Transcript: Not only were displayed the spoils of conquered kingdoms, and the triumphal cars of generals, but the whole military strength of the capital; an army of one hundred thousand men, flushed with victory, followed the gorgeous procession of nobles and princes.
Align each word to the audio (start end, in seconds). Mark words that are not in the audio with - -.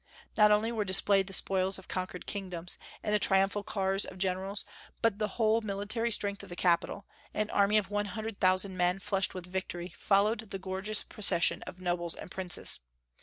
Not 0.35 0.49
only 0.49 0.71
were 0.71 0.83
displayed 0.83 1.27
the 1.27 1.31
spoils 1.31 1.77
of 1.77 1.87
conquered 1.87 2.25
kingdoms, 2.25 2.75
and 3.03 3.13
the 3.13 3.19
triumphal 3.19 3.61
cars 3.61 4.03
of 4.03 4.17
generals, 4.17 4.65
but 5.03 5.19
the 5.19 5.27
whole 5.37 5.61
military 5.61 6.09
strength 6.11 6.41
of 6.41 6.49
the 6.49 6.55
capital; 6.55 7.05
an 7.35 7.51
army 7.51 7.77
of 7.77 7.91
one 7.91 8.05
hundred 8.07 8.39
thousand 8.39 8.75
men, 8.75 8.97
flushed 8.97 9.35
with 9.35 9.45
victory, 9.45 9.93
followed 9.95 10.49
the 10.49 10.57
gorgeous 10.57 11.03
procession 11.03 11.61
of 11.67 11.79
nobles 11.79 12.15
and 12.15 12.31
princes. 12.31 12.79